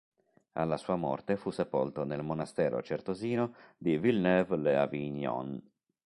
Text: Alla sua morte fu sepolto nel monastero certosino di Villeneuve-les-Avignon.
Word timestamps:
Alla 0.53 0.77
sua 0.77 0.95
morte 0.95 1.37
fu 1.37 1.51
sepolto 1.51 2.03
nel 2.05 2.23
monastero 2.23 2.81
certosino 2.81 3.53
di 3.77 3.99
Villeneuve-les-Avignon. 3.99 5.61